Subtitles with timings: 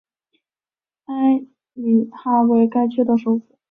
[1.05, 3.55] 埃里哈为该区的首府。